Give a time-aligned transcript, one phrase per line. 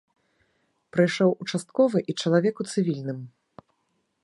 [0.95, 3.19] Прыйшоў участковы і чалавек у цывільным.